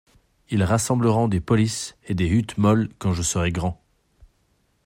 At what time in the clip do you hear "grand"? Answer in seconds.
3.51-3.79